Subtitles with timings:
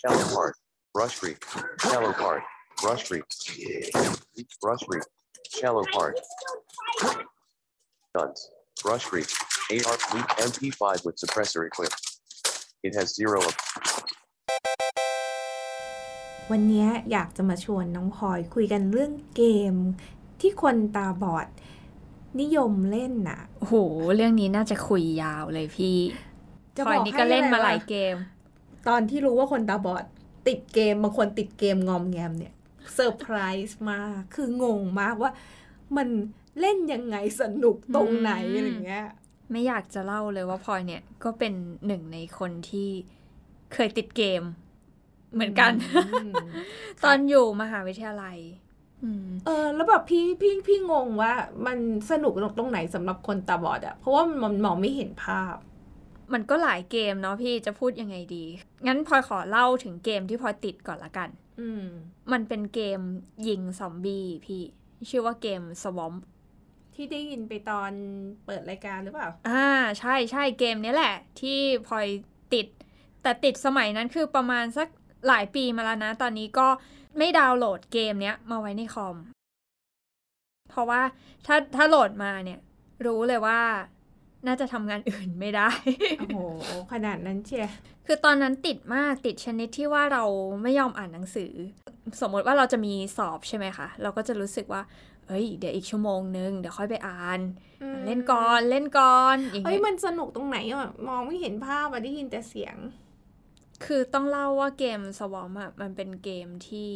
[0.00, 0.54] Shallow part.
[0.94, 1.44] Brush Creek.
[1.80, 2.42] Shallow part.
[2.80, 3.24] Brush Creek.
[4.62, 5.02] Brush Creek.
[5.50, 6.18] Shallow part.
[8.16, 8.48] Guns.
[8.82, 9.28] Brush Creek.
[9.70, 12.00] AR Weak MP5 with suppressor equipped.
[12.82, 13.54] It has zero of
[16.50, 19.42] วันนี้อยากจะมาชวนน้องพลอยคุยกันเรื่องเก
[19.72, 19.74] ม
[20.40, 21.46] ที่คนตาบอด
[22.40, 23.74] นิยมเล่นน่ะ โอ้โห
[24.16, 25.98] เรื่องนี้น่าจะคุยยาวเลยพี่
[26.76, 28.16] จะพลอยนี่ก็ให้เล่นมาะหไรลายวะเกม
[28.88, 30.04] ตอนที่รู้ว่าคนตาบอด
[30.48, 32.54] ติดเกมบางคนติดเกมงอมแงมเนี่ย
[32.94, 33.36] เซอร์ไพร
[33.66, 35.32] ส์มากคืองงมากว่า
[35.96, 36.08] มัน
[36.60, 39.06] เล่นยังไงสนุกตรงไหนอืมอะไรอย่างเงี้ย
[39.50, 41.52] ไม่อยากจะเล่าเลยว่าพลอยเนี่ยก็เป็น
[41.86, 42.88] หนึ่งในคนที่
[43.72, 44.42] เคยติดเกม
[45.34, 45.72] เหมือนกัน
[46.14, 46.32] อืม
[47.04, 48.38] ตอนอยู่มหาวิทยาลัย
[49.04, 51.32] อืมเออ แล้วแบบพี่พี่พี่งงว่า
[51.66, 51.78] มัน
[52.10, 55.56] สนุกตรงไหนสำหรับคนตาบอดอะเพราะว่ามันมองไม่เห็นภาพ
[56.32, 58.44] มันก็หลายเกมเนาะพี่จะพูดยังไงดี
[58.86, 61.28] งั้นพลอยขอเล่าถึงเกมที่พลอยติดก่อนละกัน
[61.60, 61.84] อืม
[62.32, 63.00] มันเป็นเกม
[63.48, 64.62] ยิงซอมบี้พี่
[65.10, 66.16] ชื่อว่าเกม Swamp
[66.94, 67.92] ที่ได้ยินไปตอน
[68.46, 69.66] เปิดรายการหรือเปล่า อ่า
[69.98, 72.06] ใช่ใช่เกมนี้แหละ ที่พลอย
[72.54, 72.66] ติด
[73.22, 74.88] แต่ติดสมัยนั้นคือประมาณสัก
[75.26, 76.68] หลายปีมาแล้วนะ ตอนนี้ก็
[77.18, 79.16] ไม่ดาวน์โหลดเกมเนี้ยมาไว้ในคอม
[80.70, 81.02] เพราะว่า
[81.46, 82.58] ถ้าถ้าโหลดมาเนี่ย
[83.06, 83.60] รู้เลยว่า
[84.46, 85.70] น่าจะทำงานอื่นไม่ได้
[86.18, 86.38] โอ้โห
[86.92, 87.68] ขนาดนั้นเชีย
[88.06, 90.24] คือตอนนั้นติดมากติดชนิดที่ว่าเรา
[90.62, 91.52] ไม่ยอมอ่านหนังสือ
[92.20, 94.82] สมมติว่าเราจะมีสอบใช่ไหมคะ เราก็จะรู้สึกว่า
[95.28, 97.40] เอ้ย เดี๋ยวอีกชั่วโมงนึง เดี๋ยวค่อยไปอ่าน
[98.06, 102.76] เล่นก่อนเล่นก่อนอย่างเอ้ยเงี้ยมันสนุกตรงไหนอะมองไม่เห็นภาพอะได้ยินแต่เสียง
[103.84, 106.90] คือต้องเล่าว่าเกมสวอมอะมันเป็นเกมที่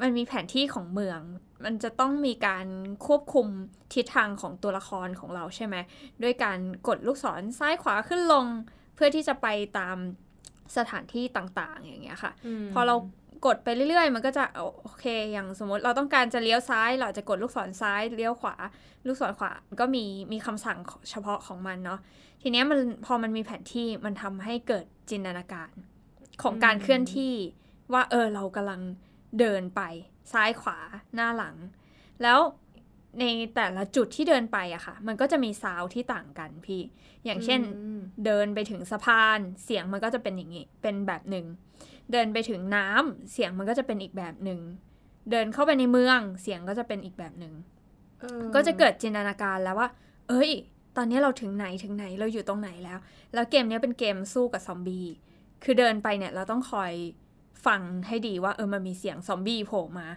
[0.00, 1.20] มันมีแผนที่ของเมือง
[1.64, 2.66] มันจะต้องมีการ
[3.06, 3.46] ควบคุม
[3.94, 5.76] ทิศทางของตัวละครของเราใช่ไหม
[6.22, 8.46] ด้วยการกดลูกศรซ้ายขวาขึ้นลง
[8.94, 9.46] เพื่อที่จะไป
[9.78, 9.96] ตาม
[10.76, 12.32] สถานที่ต่างๆ อย่างเงี้ยค่ะ
[12.72, 12.94] พอเรา
[13.46, 18.54] กดไปเรื่อยๆ มันก็จะเอาโอเค อย่างสมมติเราต้องการจะเลี้ยวซ้าย เราจะกดลูกศรซ้ายเลี้ยวขวา
[19.06, 20.78] ลูกศรขวาก็มีมีคำสั่ง
[21.10, 22.00] เฉพาะของมันเนาะ
[22.42, 25.70] ทีเนี้ยมันพอมันมีแผนที่มันทำให้เกิดจินตนาการ
[26.42, 27.34] ของการเคลื่อนที่
[27.92, 28.80] ว่าเออเรากำลัง
[29.38, 29.82] เดินไป
[30.32, 30.78] ซ้ายขวา
[31.14, 31.56] หน้าหลัง
[32.22, 32.38] แล้ว
[33.20, 33.24] ใน
[33.54, 36.82] แต่ละจุดที่เดินไปอะค่ะ มันก็จะมีซาวด์ที่ต่างกันพี่
[37.24, 41.46] อย่างเช่นอืมเดินไปถึงสะพานเสียงมันก็จะเป็นอย่างนี้ เป็นแบบหนึ่ง
[42.12, 44.60] เดินไปถึงน้ำเสียงมันก็จะเป็นอีกแบบหนึ่ง
[45.30, 47.54] เดินเข้าไปในเมือง เสียงก็จะเป็นอีกแบบหนึ่ง
[48.20, 49.88] เออก็จะเกิดจินตนาการแล้วว่า
[50.28, 50.50] เอ้ย
[50.96, 52.98] ตอนนี้เราถึงไหนถึงไหนเราอยู่ตรงไหนแล้ว
[53.34, 55.06] แล้วเกมเนี้ยเป็นเกมสู้กับซอมบี้
[55.64, 56.92] คือเดินไปเนี่ยเราต้องคอย
[57.66, 60.08] ฟังให้ดีว่าเออมันมีเสียงซอมบี้โผล่มา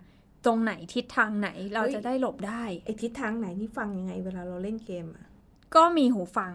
[0.45, 5.27] ตรงไหนทิศทางไหนเราจะได้หลบได้ไอทิศทางไหนนี่ฟังยังไง เวลาเราเล่นเกมอะ
[5.75, 6.53] ก็มีหูฟัง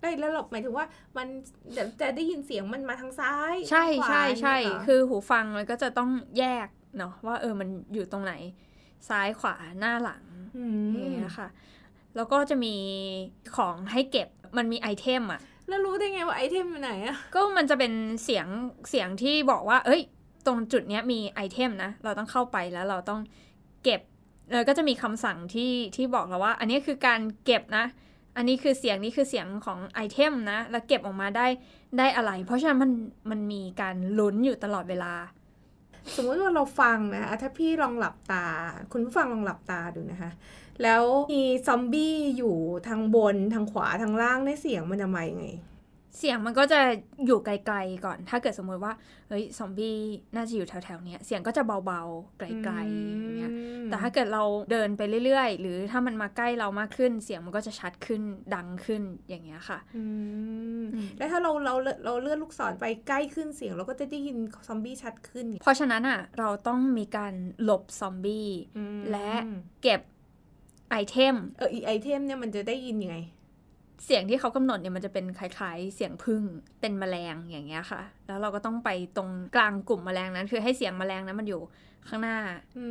[0.00, 0.86] ได้แล้วหรอกหมายถึงว่า
[1.16, 1.26] มัน
[1.72, 6.68] เดี๋ยวจะได้ยินเสียงมันมาทางซ้าย ใช่ทางขวาใช่ใช่ย่างเงี้ยเหรคือหูฟังมันก็จะต้องแยก
[6.98, 8.32] เนาะว่าเออมันอยู่ตรงไหน
[9.08, 10.24] ซ้ายขวาหน้าหลัง
[10.86, 11.48] มอย่างเงี้ยค่ะ
[12.16, 12.74] แล้วก็จะมี
[13.56, 17.92] ของให้เก็บมันมี item อะ แล้วรู้ได้ไงว่า item อยู่ไหนอะก็มันจะเป็น
[18.24, 18.46] เสียง
[18.90, 20.02] เสียงที่บอกว่า เอ้ย
[20.46, 23.20] ตรงจุดเนี้ยมี item นะ เราต้องเข้าไปแล้วเราต้อง
[23.84, 24.00] เก็บ
[24.52, 27.84] แล้วก็จะมีคำสั่งที่ที่บอกเราว่า อันนี้คือการเก็บนะ
[28.36, 31.46] อันนี้คือเสียงนี้คือเสียงของ item นะ แล้วเก็บออกมาได้
[31.98, 32.92] ได้อะไร เพราะฉะนั้นมัน
[33.30, 35.14] มันมีการลุ้นอยู่ตลอดเวลา
[36.14, 38.46] สมมติว่าเราฟังนะอะถ้าพี่ลองหลับตา
[38.92, 40.30] คุณผู้ฟังลองหลับตาดูนะคะ
[40.82, 42.56] แล้วมีซอมบี้อยู่
[42.88, 45.46] ทางบนทางขวาทางล่างในเสียงมันจะมายังไง
[46.18, 46.80] เสียงมันก็จะ
[47.26, 48.92] อยู่ไกลๆก่อน ถ้าเกิดสมมติว่า
[49.28, 49.96] เฮ้ยซอมบี้
[50.34, 53.52] น่าจะอยู่แถวๆเนี้ยเสียงก็จะเบาๆไกลๆอย่างเงี้ย
[53.86, 58.22] แต่ถ้าเกิดเราเดินไปเรื่อยๆ หรือถ้ามันมาใกล้เรามากขึ้น เสียงมันก็จะชัดขึ้น
[58.54, 60.04] ดังขึ้นอย่างเงี้ยค่ะอื
[60.82, 61.74] มอืมแล้วถ้าเราเรา
[62.04, 64.36] เราเลื่อนลูกศรไปใกล้ขึ้นเสียงเราก็จะได้ยิน
[64.68, 69.32] ซอมบี้ชัดขึ้น เพราะฉะนั้นอะเราต้องมีการหลบซอมบี้อืมและ
[69.82, 70.00] เก็บ
[70.92, 73.16] item เอออี item เนี่ยมันจะได้ยินยังไง
[74.04, 76.42] เสียงที่เขากำหนดเนี่ยมันจะเป็นคล้ายๆ เสียงผึ้ง
[76.80, 81.60] เป็นแมลงอย่างเงี้ยค่ะ แล้วเราก็ต้องไปตรงกลางกลุ่มแมลงนั้น คือให้เสียงแมลงนั้นมันอยู่
[82.08, 82.36] ข้างหน้า
[82.78, 82.84] อื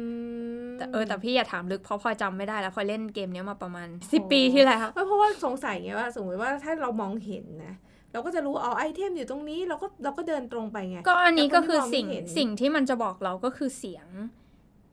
[0.64, 7.76] มแต่เออแต่พี่อย่าถามลึกเพราะพลอยจำไม่ได้แล้วพลอยเล่นเกมเนี้ยมาประมาณ10ปีที่แล้วไม่เพราะว่าสงสัยไงว่าสมมติว่าถ้าเรามองเห็นนะ
[8.12, 14.08] เราก็จะรู้อ๋อไอเทมอยู่ตรงนี้เราก็เราก็เดินตรงไปไง ก็อันนี้ก็คือแต่นที่สิ่งมไม่เห็นสิ่งที่มันจะบอกเราก็คือเสียง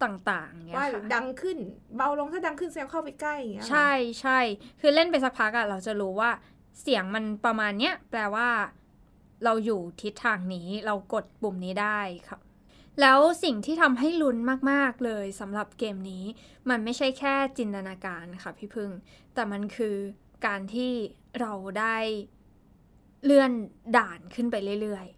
[0.02, 1.58] ต่างๆเนี่ยว่าค่ะดังขึ้น
[1.96, 3.90] เบาลงถ้าดังขึ้นแซมเข้าไปใกล้อย่างเงี้ยเหรอใช่
[4.20, 4.38] ใช่
[4.80, 6.30] คือเล่นไปสักพักอะเราจะรู้ว่า
[6.80, 8.48] เสียงมันประมาณเนี้ยแปลว่า
[9.44, 12.40] เราอยู่ทิศทางนี้เรากดปุ่มนี้ได้ครับ
[13.00, 14.36] แล้วสิ่งที่ทำให้ลุ้น
[14.70, 16.24] มาก ๆ เลยสำหรับเกมนี้
[16.70, 18.90] มันไม่ใช่แค่จินตนาการค่ะพี่พึ่ง
[19.34, 19.96] แต่มันคือ
[20.46, 20.92] การที่
[21.40, 21.96] เราได้
[23.24, 23.52] เลื่อน
[23.96, 25.17] ด่านขึ้นไปเรื่อยๆ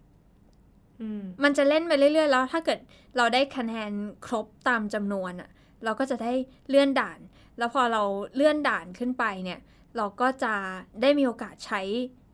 [1.19, 2.79] มมันจะเล่นไปเรื่อยๆ แล้วถ้าเกิด
[3.17, 3.91] เราได้คะแนน
[4.25, 5.49] ครบตามจำนวนอะ
[5.83, 6.33] เราก็จะได้
[6.69, 7.19] เลื่อนด่าน
[7.57, 8.03] แล้วพอเรา
[8.35, 9.59] เลื่อนด่านขึ้นไปเนี่ย
[9.97, 10.53] เราก็จะ
[11.01, 11.81] ได้มีโอกาสใช้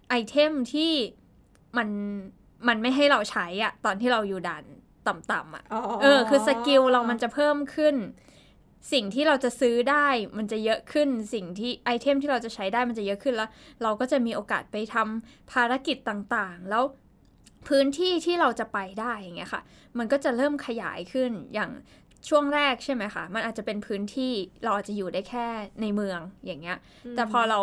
[0.09, 0.91] ไอเทมที่
[1.77, 1.89] มัน
[2.67, 4.63] มันไม่ให้เราใช้อะตอนที่เราอยู่ด่าน
[5.07, 7.95] ต่ำๆอะอ๋อเออ คือสกิลเรามันจะเพิ่มขึ้น
[8.93, 13.49] สิ่งที่เราจะซื้อได้มันจะเยอะขึ้น สิ่งที่ไอเทมที่เราจะใช้ได้มันจะเยอะขึ้นแล้ว
[13.83, 16.83] เราก็จะมีโอกาสไปทำภารกิจต่างๆ แล้ว
[17.67, 19.61] พื้นที่ที่เราจะไปได้อย่างเงี้ยค่ะ
[19.97, 21.71] มันก็จะเริ่มขยายขึ้นอย่าง
[22.29, 24.33] ช่วงแรกใช่ไหมคะ มันอาจจะเป็นพื้นที่
[24.63, 25.47] เราอาจจะอยู่ได้แค่
[25.81, 26.77] ในเมืองอย่างเงี้ย
[27.15, 27.61] แต่พอเรา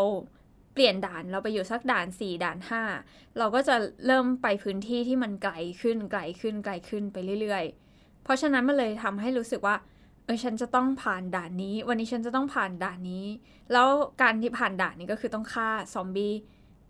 [0.74, 2.82] เปลี่ยนด่านเราไปอยู่สักด่านสี่ด่านห้า
[3.38, 9.76] เราก็จะเริ่มไปพื้นที่ที่มันไกลขึ้นไกลขึ้นไกลขึ้นไปเรื่อยๆ เพราะฉะนั้นมันเลยทำให้รู้สึกว่า
[10.24, 13.26] เออฉันจะต้องผ่านด่านนี้ วันนี้ฉันจะต้องผ่านด่านนี้
[13.72, 13.88] แล้ว
[14.22, 16.34] การที่ผ่านด่านนี้ก็คือต้องฆ่าซอมบี้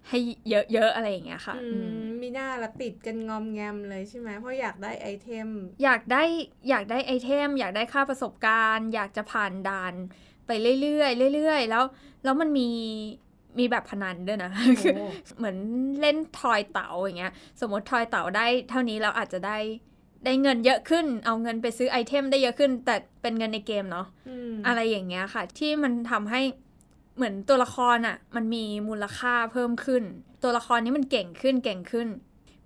[0.09, 0.19] ให้
[0.51, 5.49] เยอะๆอะไรอย่างเงี้ยค่ะอือืมมมีหน้าละติดกันงอมแงมเลยใช่ไหมเพราะอยากได้ไอเทม
[5.85, 6.23] อยากได้
[6.69, 9.95] อยากได้ไอเทม อยากได้ค่าประสบการณ์ อยากจะผ่านด่าน
[10.47, 10.51] ไป
[10.83, 11.85] เรื่อยๆเรื่อยๆแล้ว
[12.25, 12.69] แล้วมันมี
[13.59, 14.51] มีแบบพนันด้วยนะ
[14.83, 15.07] คือโอ้
[15.39, 15.57] เหมือน
[16.01, 19.59] เล่นทอยเต๋าอย่างเงี้ย สมมติทอยเต๋าได้เท่านี้เราอาจจะได้
[20.25, 26.41] ได้เงินเยอะขึ้น เอาเงินไปซื้อไอเทมได้เยอะขึ้น แต่เป็นเงินในเกมเนาะอืมอะไรอย่างเงี้ยค่ะ ที่มันทำให้
[27.17, 30.03] เหมือนตัวละครอะ่ะ มันมีมูลค่าเพิ่มขึ้น
[30.43, 32.09] ตัวละครนี้มันเก่งขึ้นเก่งขึ้น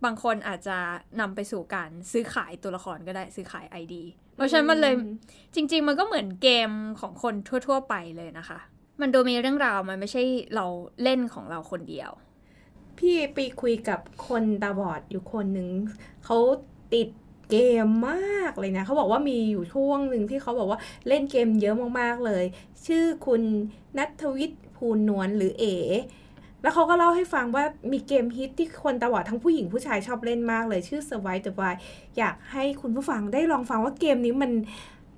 [0.05, 0.79] บางคนอาจจะ
[1.21, 3.95] นำไปสู่การซื้อขายตัวละครก็ได้ซื้อขาย ID
[4.37, 5.13] เพราะฉะนั้นมันเลยอืม
[5.55, 7.35] จริง ๆ มันก็เหมือนเกมของคน
[7.67, 8.59] ทั่ว ๆ ไปเลยนะคะ
[9.01, 10.23] มันดูมีเรื่องราวมันไม่ใช่
[10.55, 10.67] เรา
[11.03, 12.11] เล่นของเราคนเดียว
[12.99, 15.69] พี่ไปคุยกับคนตาบอดอยู่คนหนึ่ง
[16.25, 16.37] เขา
[16.95, 17.09] ติด
[17.51, 17.57] เก
[17.87, 20.79] มมากเลยนะเขาบอกว่ามีอยู่ช่วงหนึ่งที่เขาบอกว่า
[21.09, 22.45] เล่นเกมเยอะมากๆเลย
[22.87, 23.43] ชื่อคุณ
[23.99, 25.65] นัทวิทย์ภูนนวลหรือเอ
[26.63, 31.79] แล้วเขาก็เล่าให้ฟังว่ามีเกมฮิตที่คนตาบอดทั้งผู้หญิงผู้ชายชอบเล่นมากเลย ชื่อ Survive the Wild
[32.19, 34.53] อยากให้คุณผู้ฟังได้ลองฟังว่าเกมนี้มัน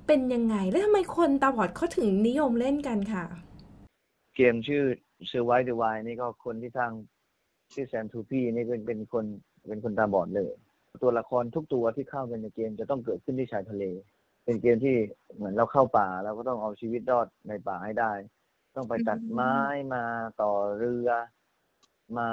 [0.06, 3.24] เป็นยังไง และทำไมคนตาบอดเขาถึงนิยมเล่นกันค่ะ
[4.36, 4.82] เกมชื่อ
[5.30, 6.92] Survive the Wild นี่ก็คนที่สร้าง
[7.72, 9.24] ชื่อแซมทูพีนี่เป็นเป็นคน
[9.68, 10.52] เป็นคนตาบอดเลย
[11.02, 13.84] ตัวละครทุกตัวที่เข้าไปในเกมจะต้องเกิดขึ้นที่ชายทะเล
[14.44, 14.96] เป็นเกมที่
[15.36, 18.12] เหมือนเราเข้าป่าเราก็ต้องเอาชีวิตรอดในป่าให้ได้
[18.76, 19.54] ต้องไปตัดไม้
[19.94, 20.04] มา
[20.42, 21.08] ต่อเรือ
[22.16, 22.28] มา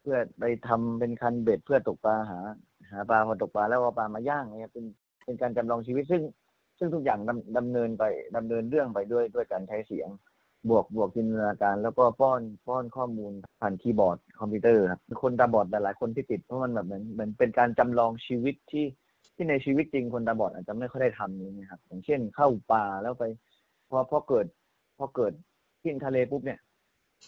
[0.00, 2.40] เพื่อไปทำเป็นคันเบ็ดเพื่อตกปลาหา
[2.90, 4.84] หาปลาพอตกปลาแล้วเอาปลามาย่างเนี่ยเป็น
[5.24, 6.22] เป็นการจำลองชีวิตซึ่ง
[6.78, 8.04] ซึ่งทุกอย่างดำดำเนินไป
[8.36, 10.08] ดำเนินเรื่องไปด้วยด้วยการใช้เสียง
[10.70, 18.86] บวกบวกจินตนาการ แล้วก็ป้อนป้อนข้อมูลผ่านคีย์บอร์ดคอมพิวเตอร์ครับคนตาบอดหลายๆคนที่ติดเพราะมันแบบเหมือนเหมือนเป็นการจำลองชีวิตที่
[19.34, 23.24] ที่ในชีวิตจริงคนตาบอดอาจจะไม่ค่อยได้ทำเนี่ยนะครับอย่างเช่นเข้าป่าแล้วไป
[23.90, 24.46] พอพอเกิด
[24.98, 25.32] พอเกิด
[25.80, 26.60] ที่ทะเลปุ๊บเนี่ย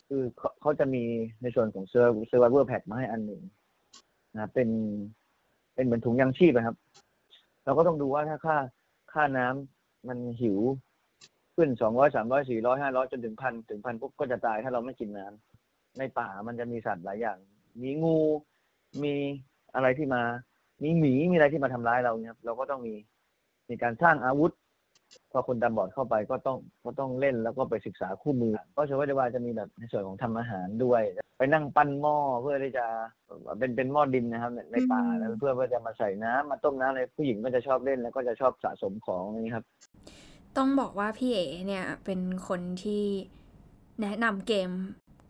[0.08, 1.03] คือเขาเขาจะมี
[1.43, 3.43] ในส่วนของเซอร์เซอร์เวอร์แพ็คมาให้อันหนึ่ง
[4.34, 4.69] นะเป็น
[5.74, 6.76] เป็นเหมือนถุงยังชีพนะครับ
[7.64, 8.56] เราก็ต้องดูว่าถ้าค่า
[9.12, 10.58] ค่าน้ำมันหิว
[11.56, 17.39] ขึ้นสองร้อยสามร้อยสี่ร้อยห้าร้อยจนถึงพันถึงพันปุ๊บก็จะตายถ้าเราไม่กินน้ำในป่ามันจะมีสัตว์หลายอย่าง
[17.82, 18.19] มีงู
[19.03, 19.15] มี
[19.75, 20.23] อะไรที่มา
[20.82, 22.94] มีหมีมีอะไรที่มาทำร้ายเราเนี่ยครับเราก็ต้องมี
[23.69, 24.53] มีการสร้างอาวุธ
[25.32, 31.03] พอคนตาบอดเข้าไปก็ต้องก็ต้องเล่นแล้วก็ไปศึกษาคู่มือ ก็เชื่อว่าจะว่าจะมีแบบในส่วนของทำอาหารด้วย
[31.39, 32.87] ไปนั่งปั้นหม้อเพื่อที่จะ
[33.58, 39.65] เป็นเป็นหม้อดินนะครับ ในในป่าแล้วเพื่อว่าจะมาใส่น้ำมาต้มน้ำอะไรผู้หญิงก็จะชอบเล่นแล้วก็จะชอบสะสมของอย่างนี้ครับ
[40.56, 43.05] ต้องบอกว่าพี่เอ๋เนี่ยเป็นคนที่
[44.01, 44.70] แนะนำเกม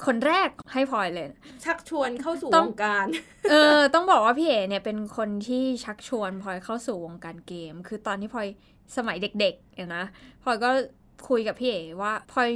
[0.07, 1.29] คนแรกให้พลอยเลย
[1.65, 3.07] ชักชวนเข้าสู่ต้วองงการ
[3.51, 8.49] เออ ต้องบอกว่าพี่เอ๋เนี่ยเป็นคนที่ชักชวนพลอยเข้าสู่วงการเกม คือตอนที่พลอย
[8.97, 10.05] สมัยเด็กๆเนี่ยนะ
[10.43, 10.71] พลอยก็
[11.29, 12.49] คุยกับพี่เอ๋ว่าพลอย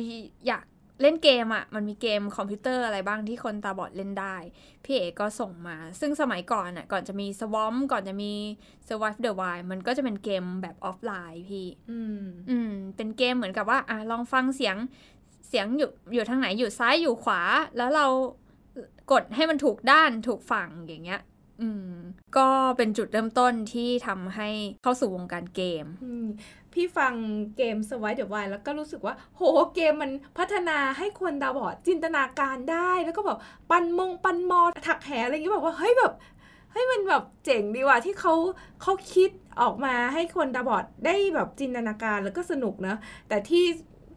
[0.46, 0.64] อยาก
[1.02, 4.36] เล่นเกมอะ่ะ มันมีเกมคอมพิวเตอร์อะไรบ้างที่คนตาบอดเล่นได้
[4.84, 8.32] พี่เอ๋ก็ส่งมา ซึ่งสมัยก่อนอะ่ะ ก่อนจะมี Swamp ก่อนจะมี
[8.88, 14.76] Survive the Wild มันก็จะเป็นเกมแบบออฟไลน์พี่ อืม อืม เป็นเกมเหมือนกับว่าอะลองฟังเสียง
[15.48, 17.42] เสียงอยู่อยู่ทางไหนอยู่ซ้ายอยู่ขวา
[17.76, 18.06] แล้วเรา
[19.12, 21.20] กดให้มันถูกด้านถูกฝั่งอย่างเงี้ย
[21.62, 21.92] อืม
[22.36, 24.48] ก็เป็นจุดเริ่มต้นที่ทำให้
[24.82, 26.26] เข้าสู่วงการเกมอืม
[26.78, 27.14] พี่ฟัง
[27.56, 29.40] เกม Survive the Wild แล้วก็รู้สึกว่า โห
[29.74, 33.38] เกมมันพัฒนาให้คนตาบอดจินตนาการได้แล้วก็แบบ
[33.70, 36.12] ปันมงปันมอถักแหอะไรอย่างเงี้ยแบบว่าเฮ้ยแบบ
[36.72, 38.34] เฮ้ยมันแบบเจ๋งดีว่ะที่เขา
[38.82, 39.30] เขาคิด
[39.60, 42.96] ออกมาให้คนตาบอดได้แบบจินตนาการแล้วก็สนุกเนะ
[43.28, 43.64] แต่ที่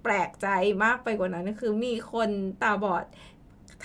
[0.04, 0.48] แปลกใจ
[0.84, 2.30] มากไปกว่านั้นก็คือมีคน
[2.64, 3.06] ตาบอด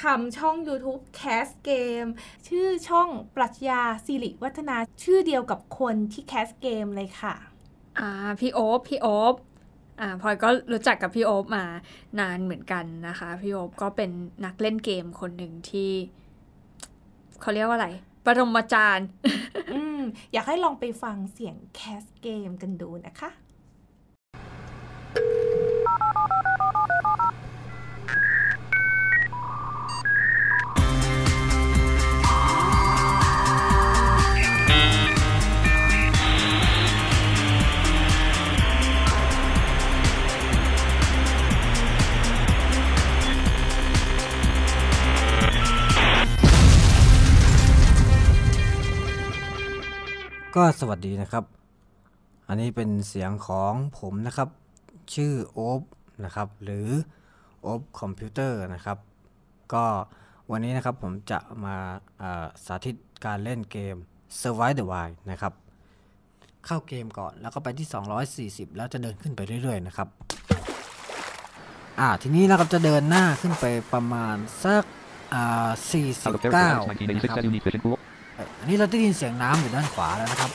[0.02, 2.10] ทำช่อง YouTube Cast Game
[2.48, 7.36] ชื่อช่องปรัชญาสิริวัฒนาชื่อเดียวกับคนที่ Cast Game เลยค่ะ
[7.98, 8.10] อ่า
[8.40, 9.34] พี่โอ๊บพี่โอ๊บ
[10.00, 11.64] อ่าพลอยก็รู้จักกับพี่โอ๊บมา
[12.20, 14.10] นานเหมือนกันนะคะ พี่โอ๊บก็เป็น
[14.44, 15.90] นักเล่นเกมคนหนึ่งที่
[17.40, 17.88] เขาเรียกว่าอะไร
[18.24, 19.08] ปรมาจารย์
[19.72, 20.00] อืม
[20.32, 23.30] อยากให้ลองไปฟังเสียงแคสเกมกันดูนะคะ
[50.60, 51.44] ก็สวัสดีนะครับ
[52.48, 54.48] อันนี้เป็นเสียงของผมนะครับ
[55.14, 55.82] ชื่อโอ๊บ
[56.24, 56.88] นะครับ หรือ
[57.62, 58.98] โอ๊บคอมพิวเตอร์นะครับ
[59.72, 59.84] ก็
[60.50, 63.96] วันนี้นะครับผมจะมาาสาธิตการเล่นเกม
[64.40, 65.52] Survive the Wild นะครับ
[66.66, 67.88] เข้าเกมก่อนแล้วก็ไปที่
[68.68, 70.08] 240 แล้วจะเดินขึ้นไปเรื่อยๆนะครับ
[72.00, 74.84] อ่าทีนี้เราก็จะเดินหน้าขึ้นไปประมาณสัก
[75.34, 75.68] อ่า
[76.12, 77.40] 49นะครับ
[78.36, 78.38] said unique vision pool.
[78.38, 80.50] เอ่ออันนี้เราได้ยินเสียงน้ำอยู่ด้านขวาแล้วนะครับ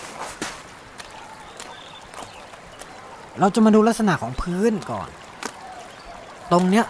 [3.40, 5.10] เราจะมาดูลักษณะของพื้นก่อน
[6.52, 6.86] ตรงเนี้ย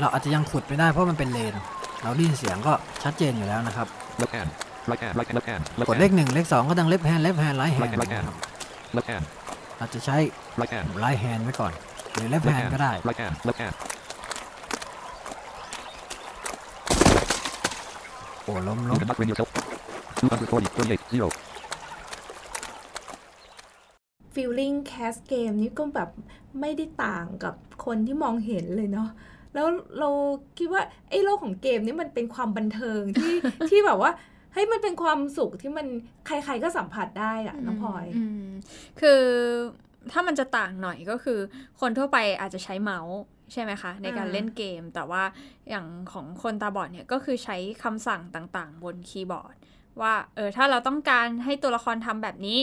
[0.00, 1.54] เราอาจจะยังขุดไม่ได้เพราะมันเป็นเลน
[2.02, 2.72] เราได้ยินเสียงก็
[3.02, 3.86] ชัดเจนอยู่แล้วนะครับ
[4.20, 4.50] Left hand.
[4.90, 5.14] Right hand.
[5.18, 5.36] Right hand.
[5.38, 5.62] Left hand.
[5.78, 6.00] Left กด hand.
[6.00, 8.00] เลขหนึ่งเลขสองก็ดังเล็บแฮนเล็บแฮนไลท์แฮน Right hand.
[8.02, 8.28] Right hand.
[8.96, 9.24] Left hand.
[9.78, 10.16] เราจะใช้
[10.60, 10.86] Right hand.
[11.00, 11.72] ไลท์แฮนไว้ก่อน
[12.14, 12.72] หรือเล็บ Left แฮน hand.
[12.74, 12.92] ก็ได้
[18.46, 18.66] Right hand.
[18.66, 18.68] Left hand.
[18.68, 19.50] โอ้ล้ม You ล้ม cannot bring yourself.
[20.18, 20.68] 240.
[20.76, 21.00] 38.
[21.12, 21.30] 0.
[24.34, 26.10] Feeling Cast Game นี่ก็แบบ
[26.60, 29.08] ไม่ได้ต่างกับคนที่มองเห็นเลยเนาะ
[29.54, 29.66] แล้ว
[29.98, 30.10] เรา
[30.58, 33.34] คิดว่าไอ้โลกของเกมนี่มันเป็นความบันเทิงที่
[33.70, 34.10] ที่แบบว่า
[34.52, 35.86] เฮ้ยมันเป็นความสุขที่มัน
[36.26, 38.04] ใครๆก็สัมผัสได้อะน้องพลอย
[38.46, 38.50] ม
[39.00, 39.22] คือ
[40.12, 41.38] ถ้ามันจะต่างหน่อยก็คือ
[41.80, 43.16] คนทั่วไปอาจจะใช้เมาส์
[43.52, 45.22] ใช่ไหมคะ ในการอ่าเล่นเกม แต่ว่า
[45.68, 49.54] อย่างของคนตาบอดเนี่ยก็คือใช้คำสั่งต่างๆ บนคีย์บอร์ด
[50.00, 52.58] ว่าเออถ้าเราต้องการให้ตัวละครทำแบบนี้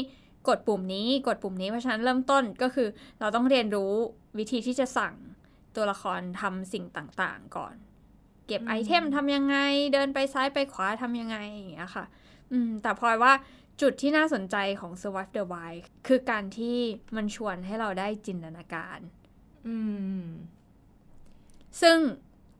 [0.47, 2.87] กดปุ่มนี้ กดปุ่มนี้เพราะฉะนั้นเริ่มต้นก็คือ
[3.19, 3.91] เราต้องเรียนรู้
[4.37, 5.15] วิธีที่จะสั่ง
[5.75, 7.75] ตัวละครทำสิ่งต่างๆก่อน
[8.47, 9.57] เก็บอืมไอเทมทำยังไง
[9.93, 12.05] เดินไปซ้ายไปขวาทำยังไงอย่างเงี้ยค่ะ
[12.51, 13.33] อืมแต่พลอยว่า
[13.81, 16.77] จุดที่น่าสนใจของ Survive the Wild คือการที่
[17.15, 18.99] มันชวนให้เราได้จินตนาการ
[19.67, 19.77] อื
[20.21, 20.25] ม
[21.81, 21.97] ซึ่ง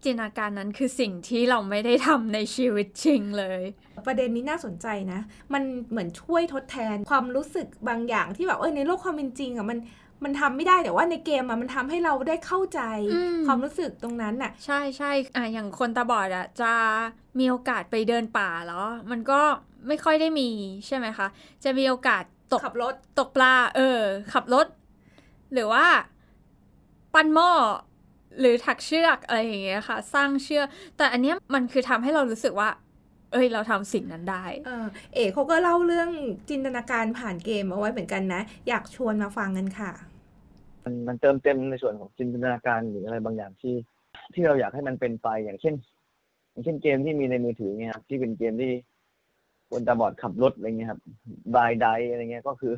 [0.03, 3.61] จินตนาการนั้นคือสิ่งที่เราไม่ได้ทำในชีวิตจริงเลย
[4.07, 5.19] ประเด็นนี้น่าสนใจนะ
[5.53, 9.79] มันเหมือนช่วยทดแทนความรู้สึกบางอย่างที่แบบเออในโลกความเป็นจริงอะมัน
[10.23, 12.81] มันทำไม่ได้แต่ว่าในเกมอะมันทำให้เราได้เข้าใจ
[13.13, 16.73] อืมความรู้สึกตรงนั้นน่ะ ใช่ใช่อะอย่างคนตาบอดอะจะ
[17.39, 19.41] มีโอกาสไปเดินป่าเหรอ มันก็
[19.88, 20.50] ไม่ค่อยได้มี
[20.88, 21.27] ใช่ไหมคะ
[21.63, 24.00] จะมีโอกาสตกขับรถตกปลา เออ
[24.33, 24.67] ขับรถ
[25.53, 25.85] หรือว่า
[27.13, 27.51] ปั้นหม้อ
[28.39, 32.69] หรือถักเชือกอะไรอย่างเงี้ยค่ะ สร้างเชือก แต่อันเนี้ยมันคือทำให้เรารู้สึกว่า
[33.31, 36.09] เอ้ย เราทำสิ่งนั้นได้ เออเอ๋เขาก็เล่าเรื่อง
[36.50, 39.91] จินตนาการผ่านเกมเอาไว้เหมือนกันนะ อยากชวนมาฟังกันค่ะ
[40.83, 43.75] มันมันเติมเต็มในส่วนของจินตนาการหรืออะไรบางอย่างที่
[44.33, 45.75] ที่เราอยากให้มันเป็นไปอย่างเช่น
[46.51, 48.71] อย่างเช่นเกมที่มีในมือถือเนี่ยครับที่เป็นเกมที่
[49.71, 50.99] คนตาบอดขับรถอะไรเงี้ยครับ
[51.55, 52.73] บายไดอะไรเงี้ยก็คือ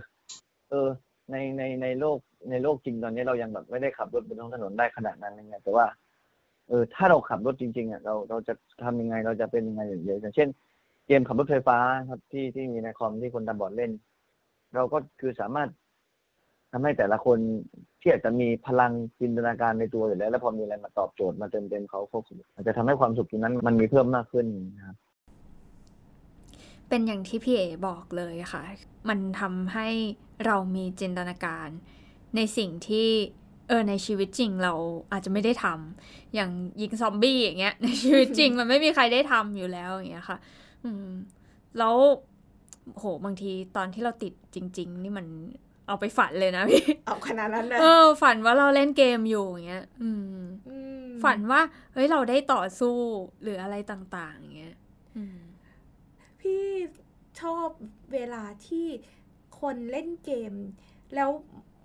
[0.69, 0.87] เออ
[1.31, 2.17] ในในในโลก
[2.49, 5.85] ในโลกจริงตอนนี้เรายังแบบไม่ได้ขับรถบนท้องถนนได้ขนาดนั้นอะไรเงี้ยแต่ว่า
[6.67, 10.49] เออ ถ้าเราขับรถจริง ๆอะเราเราจะทำยังไงเราจะเป็นยังไงอย่างเงี้ยอย่างเช่น
[11.07, 11.77] เกมขับรถไฟฟ้า
[12.09, 13.91] ครับที่ที่มีในคอมที่คนตาบอดเล่น
[14.75, 15.69] เราก็คือสามารถ
[16.71, 17.37] ทำให้แต่ละคน
[18.01, 22.19] ที่อาจจะมีพลังจินตนาการในตัวอยู่แล้ว แล้วพอมีอะไรมาตอบโจทย์มาเติมเต็มเขาเขา
[22.53, 24.45] อาจจะทำให้ความสุขตรงนั้นมันมีเพิ่มมากขึ้น
[24.77, 24.97] นะครับ
[26.89, 28.63] เป็นอย่างที่พี่เอบอกเลยค่ะ
[29.09, 29.87] มันทำให้
[30.45, 31.69] เรามีจินตนาการ
[32.35, 33.09] ในสิ่งที่
[33.67, 34.73] เออในชีวิตจริงเรา
[35.11, 36.49] อาจจะไม่ได้ทำอย่าง
[36.81, 40.37] ยิงซอมบี้อย่างเงี้ยในชีวิตจริงมันไม่มีใครได้ทำอยู่แล้วอย่างเงี้ยค่ะ
[40.83, 41.07] อืม
[41.79, 41.95] แล้ว
[42.97, 45.25] โหบางทีตอนที่เราติดจริง ๆ นี่มัน
[45.87, 50.37] เอาไปฝันเลยนะพี่ เอาขนาดนั้นเลย เออ ฝันว่าเราเล่นเกมอยู่อย่างเงี้ย อืม
[51.05, 51.61] มฝันว่า
[51.93, 52.97] เฮ้ย เราได้ต่อสู้
[53.41, 54.75] หรืออะไรต่าง ๆ อย่างเงี้ย
[55.17, 55.37] อืม
[56.43, 56.65] พี่
[57.41, 57.67] ชอบ
[58.13, 58.87] เวลาที่
[59.61, 60.53] คนเล่นเกม
[61.15, 61.29] แล้ว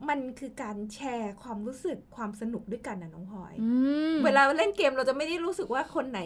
[0.09, 3.69] มันคือการแชร์ความรู้สึกความสนุกด้วยกันนะน้องพลอยอื
[4.13, 6.21] มเวลาเล่นเกมเราจะไม่ได้รู้สึกว่าคนไหน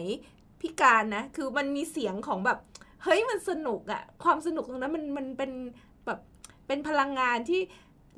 [0.61, 2.57] พิการนะ คือมันมีเสียงของแบบ
[3.03, 5.51] เฮ้ยมันสนุกอะความสนุกตรงนั้นมันมันเป็น
[6.05, 6.19] แบบ
[6.67, 7.61] เป็นพลังงานที่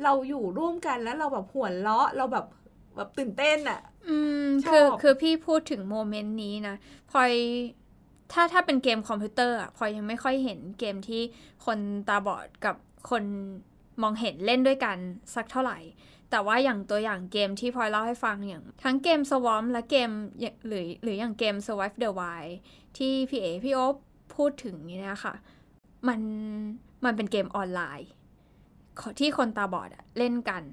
[0.03, 2.45] เราอยู่ร่วมกันแล้วเราแบบหัวเราะเราแบบ
[2.95, 6.75] แบบตื่นเต้นอะอือืมชอบคือคือพี่พูดถึงโมเมนต์นี้นะ
[7.11, 7.33] พลอย
[8.31, 11.21] ถ้าถ้าเป็นเกมคอมพิวเตอร์อะพลอยยังไม่ค่อยเห็นเกมที่
[11.65, 11.79] คน
[12.09, 12.75] ตาบอดกับ
[13.09, 13.23] คน
[14.01, 14.97] มองเห็นเล่นด้วยกัน
[15.35, 15.79] สักเท่าไหร่
[16.31, 20.09] แต่ว่าอย่างตัวอย่างเกมที่พลอยเล่าให้ฟังอย่าง ทั้งเกม Swarm และเกม
[20.67, 22.53] หรือหรืออย่างเกม Survive the Wild
[22.97, 23.95] ที่พี่เอพี่โอ๊บ
[24.35, 25.33] พูดถึงนี่นะคะ
[26.07, 26.19] มัน
[27.05, 28.09] มันเป็นเกมออนไลน์
[29.19, 30.63] ที่คนตาบอดอะเล่นกัน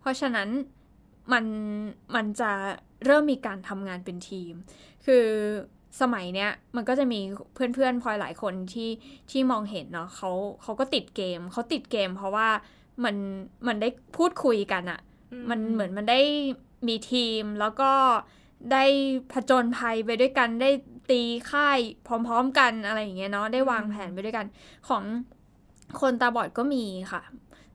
[0.00, 0.48] เพราะฉะนั้น
[1.32, 1.44] มัน
[2.14, 2.50] มันจะ
[3.06, 4.54] เริ่มมีการทำงานเป็นทีม
[5.06, 5.26] คือ
[6.00, 7.20] สมัยเนี้ยมันก็จะมี
[7.54, 8.90] เพื่อนๆพลอยหลายคนที่
[9.30, 10.30] ที่มองเห็นเนาะเขา
[10.62, 12.48] เขาก็ติดเกมเขาติดเกม เพราะว่า
[13.04, 13.16] มัน
[13.66, 15.00] มันได้พูดคุยกันอะ
[15.50, 16.20] มันเหมือนมันได้
[16.88, 17.92] มีทีมแล้วก็
[18.72, 18.84] ได้
[19.32, 20.70] ผจญภัยไปด้วยกันได้
[21.10, 24.46] ตีค่ายพร้อมๆกันอะไรอย่างเงี้ยเนาะได้วางแผนไปด้วยกัน
[24.88, 25.02] ของ
[26.00, 27.22] คนตาบอดก็มีค่ะ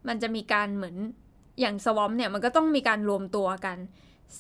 [0.08, 0.96] มันจะมีการเหมือน
[1.60, 3.78] อย่างสวอมเนี่ยมันก็ต้องมีการรวมตัวกัน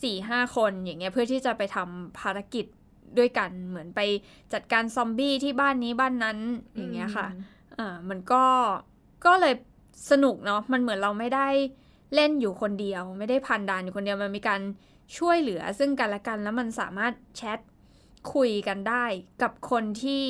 [0.01, 2.65] สี่ห้าคนอย่างเงี้ยเพื่อที่จะไปทำภารกิจ
[3.17, 4.01] ด้วยกันเหมือนไป
[4.53, 6.37] จัดการซอมบี้ที่บ้านนี้บ้านนั้น
[6.75, 7.27] อย่างเงี้ยค่ะ
[7.79, 8.45] อ่ามันก็
[9.25, 9.53] ก็เลย
[10.11, 11.47] สนุกเนาะมันเหมือนเราไม่ได้
[12.15, 14.61] เล่นอยู่คนเดียว ไม่ได้พันดานอยู่คนเดียวมันมีการ
[15.17, 17.59] ช่วยเหลือซึ่งกันและกันแล้วมันสามารถแชท
[18.33, 19.05] คุยกันได้
[19.41, 20.23] กับคนที่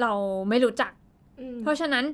[0.00, 0.12] เรา
[0.48, 0.92] ไม่รู้จัก
[1.40, 2.04] อืมเพราะฉะนั้น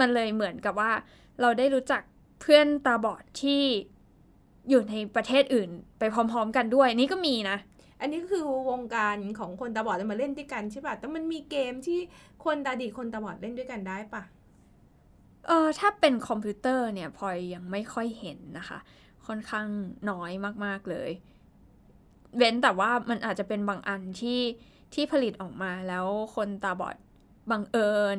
[0.00, 0.92] มันเลยเหมือนกับว่า
[1.40, 2.02] เราได้รู้จัก
[2.40, 3.62] เพื่อนตาบอดที่
[4.68, 7.58] อยู่ในประเทศอื่น ไปพร้อม ๆ กันด้วย นี่ก็มีนะ
[8.00, 11.98] อันนี้ก็คือวงการของคนตาบอดจะมาเล่นด้วยกันใช่ป่ะ แต่มันมีเกมที่
[12.44, 14.22] คนตาดีคนตาบอดเล่นด้วยกันได้ป่ะ
[15.46, 18.78] เออถ้าเป็นคอมพิวเตอร์เนี่ยพลอยยังไม่ค่อยเห็นนะคะ
[19.26, 19.66] ค่อนข้าง
[20.10, 20.30] น้อย
[20.64, 21.10] มากๆเลย
[22.36, 24.40] เว้นแต่ว่ามันอาจจะเป็นบางอันที่
[24.94, 26.96] ที่ผลิตออกมาแล้วคนตาบอด
[27.50, 28.18] บังเอิญ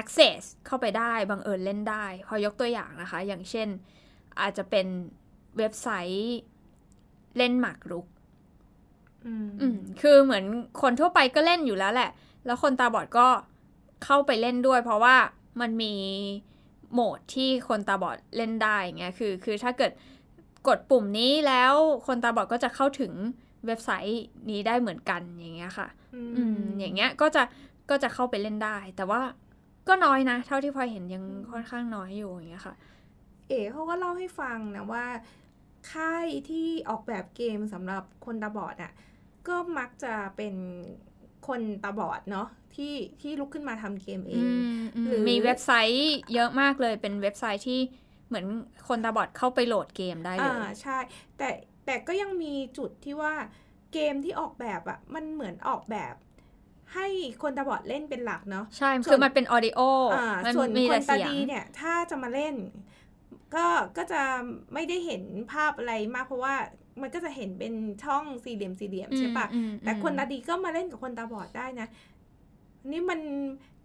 [0.00, 3.68] access เข้าไปได้บังเอิญเล่นได้ พอยกตัวอย่างนะคะ อย่างเช่น
[4.40, 4.86] อาจจะเป็น
[5.58, 6.38] เว็บไซต์
[7.36, 8.06] เล่นหมากรุก
[9.26, 10.44] อืมอืมคือเหมือน
[10.82, 12.10] คนทั่วไปก็เล่นอยู่แล้วแหละ
[12.46, 13.26] แล้วคนตาบอดก็
[14.04, 15.16] เข้าไปเล่นด้วย เพราะว่า
[15.60, 15.94] มันมี
[16.92, 19.92] โหมดที่คนตาบอดเล่นได้อย่างเงี้ยคือ คือถ้าเกิด
[20.68, 21.74] กดปุ่มนี้แล้ว
[22.06, 23.12] คนตาบอดก็จะเข้าถึง
[23.66, 25.88] เว็บไซต์นี้ได้เหมือนกันอย่างเงี้ยค่ะ
[26.36, 27.42] อืมอย่างเงี้ยก็จะ
[27.90, 29.20] ก็จะเข้าไปเล่นได้ แต่ว่า
[29.88, 32.74] ก็น้อยนะ เท่าที่พลอยเห็นยังค่อนข้างน้อยอยู่อย่างเงี้ยค่ะ
[33.48, 35.04] เอ๋เขาก็เล่าให้ฟังนะว่า
[35.92, 38.92] ค่ายที่ออกแบบเกมสำหรับคนตาบอดอะ
[39.48, 40.54] ก็มักจะเป็น
[41.48, 46.00] คนตาบอดเนาะที่ที่ลุกขึ้นมาทำเกมเออืงมอืมหรือมีเว็บไซต์
[46.32, 47.80] เยอะมากเลยเป็นเว็บไซต์ที่
[48.26, 48.44] เหมือน
[48.88, 50.98] คนตาบอดเข้าไปโหลดเกมได้เลอ่ายใช่
[51.36, 51.48] แต่
[51.84, 53.34] แต่ก็ยังมีจุดที่ว่า
[53.92, 56.14] เกมที่ออกแบบอะมันเหมือนออกแบบ
[56.94, 57.06] ให้
[57.42, 59.78] คนตาบอดเล่นเป็นหลักเนาะใช่ส่วนคือมันเป็นออดิโอ
[60.12, 62.54] อ่ามันส่วนมีคแต่นตาเสียงดีเนี่ยถ้าจะมาเล่น
[63.54, 64.22] ก็ก็จะ
[64.74, 66.56] ไม่ได้เห็นภาพอะไรมากเพราะว่า
[67.00, 71.88] มันก็จะเห็นเป็นช่องสี่เหลี่ยมสี่เหลี่ยมใช่ปะอืมแต่คนอืมตาดีก็มาเล่นกับคนตาบอดได้นะ
[72.90, 73.20] นี่มัน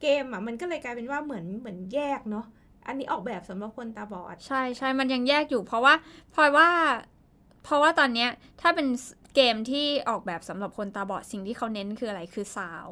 [0.01, 2.45] เกมอะ มันก็เลยกลายเป็นว่าเหมือนเหมือนแยกเนาะ
[2.87, 5.93] อันนี้ออกแบบสำหรับคนตาบอด ใช่ใช่มันยังแยกอยู่ เพราะว่า
[6.33, 6.69] พลอยว่า
[7.63, 8.29] เพราะว่าตอนเนี้ย
[8.61, 8.87] ถ้าเป็น
[9.35, 12.87] เกมที่ออกแบบสำหรับคนตาบอดสิ่งที่เขาเน้นคืออะไรคือซาว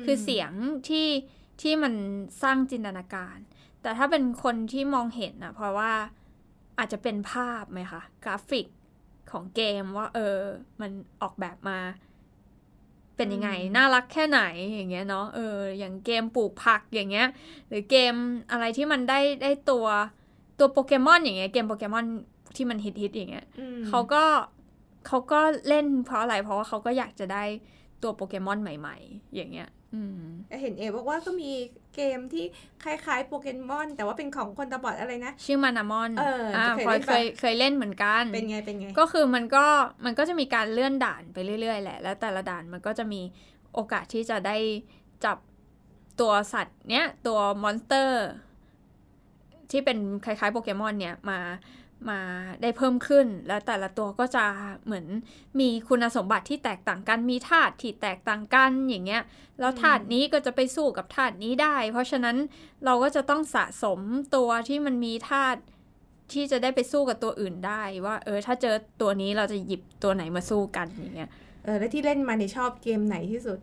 [0.00, 0.52] มคือเสียง
[0.88, 1.08] ที่
[1.62, 1.94] ที่มัน
[2.42, 3.38] สร้างจินตนาการ
[3.82, 5.92] แต่ถ้าเป็นคนที่มองเห็นนะเพราะว่า
[6.78, 8.66] อาจจะเป็นภาพไหมคะกราฟิก
[9.30, 10.38] ของเกมว่า เออ
[10.80, 10.90] มัน
[11.22, 11.78] ออกแบบมา
[13.16, 14.40] เป็นยังไง น่ารักแค่ไหน
[14.72, 17.26] อย่างเงี้ยเนาะเออ อย่างเกมปลูกผักอย่างเงี้ย
[17.68, 18.14] หรือเกม
[18.50, 19.86] อะไรที่มันได้ได้ตัว
[20.58, 22.04] ตัวโปเกมอนอย่างเงี้ยเกมโปเกมอน
[22.56, 24.24] ที่มันฮิตฮิตๆอย่างเงี้ยอืมเขาก็
[25.06, 27.44] เขาก็เล่นเพราะอะไรเพราะว่าเขาก็อยากจะได้
[28.02, 29.83] ตัวโปเกมอนใหม่ ๆ อย่างเงี้ยอืม
[30.60, 31.50] เห็นเอบอกว่าก็มี
[31.94, 32.44] เกมที่
[32.84, 39.66] คล้ายๆโปเกมอน แต่ว่าเป็นของคนตาบอดอะไรนะ ชื่อมานามอน เออจะเคยพลอยเล่นเคยปะเคยเล่นเหมือนกัน เป็นไง เป็นไง ก็คือมันก็
[40.04, 43.20] มันก็จะมีการเลื่อนด่านไปเรื่อยๆ แหละ แล้วแต่ละด่านมันก็จะมี
[43.74, 44.56] โอกาสที่จะได้
[45.24, 45.38] จับ
[46.20, 48.26] ตัวสัตว์เนี้ยตัวมอนสเตอร์
[49.70, 51.38] ที่เป็นคล้ายๆโปเกมอนเนี่ยมา
[52.10, 52.20] มา
[52.62, 54.44] ได้เพิ่มขึ้น แล้วแต่ละตัวก็จะ
[54.84, 55.06] เหมือน
[55.60, 59.22] มีคุณสมบัติที่แตกต่างกันมีธาตุที่แตกต่างกันอย่างเงี้ย
[59.60, 62.36] แล้วธาตุนี้ก็จะไปสู้กับธาตุนี้ได้ เพราะฉะนั้น
[62.84, 64.00] เราก็จะต้องสะสม
[64.34, 65.60] ตัวที่มันมีธาตุ
[66.32, 71.30] ที่จะได้ไปสู้กับตัวอื่นได้ว่าเออถ้าเจอตัวนี้เราจะหยิบตัวไหนมาสู้กันอย่างเงี้ย
[71.64, 73.58] เออแล้วที่เล่นมาในยชอบเกมไหนที่สุด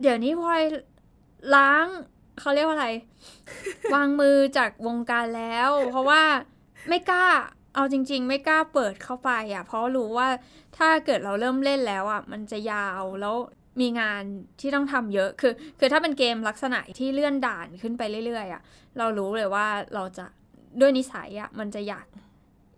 [0.00, 0.62] เดี๋ยวนี้พลอย
[1.54, 1.86] ล้าง
[2.40, 2.88] เขาเรียกว่าอะไร
[3.94, 6.22] วางมือจากวงการแล้ว เพราะว่า
[6.88, 7.26] ไม่กล้า
[7.74, 10.28] เอาจริง ๆ ไม่กล้าเปิดเข้าไปอะ เพราะรู้ว่า
[10.76, 13.34] ถ้าเกิดเราเริ่มเล่นแล้วอะ มันจะยาวแล้ว
[13.80, 14.22] มีงาน
[14.60, 18.62] ที่ต้องทำเยอะ คือ คือถ้าเป็นเกมลักษณะที่เลื่อนด่านขึ้นไปเรื่อยๆอะ
[18.98, 20.26] เรารู้เลยว่าเราจะ
[20.80, 22.06] ด้วยนิสัยอะ มันจะอยาก